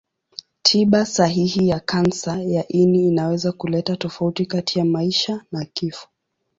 Tiba 0.61 1.05
sahihi 1.05 1.67
ya 1.69 1.79
kansa 1.79 2.41
ya 2.43 2.67
ini 2.67 3.07
inaweza 3.07 3.51
kuleta 3.51 3.95
tofauti 3.97 4.45
kati 4.45 4.79
ya 4.79 4.85
maisha 4.85 5.45
na 5.51 5.65
kifo. 5.65 6.07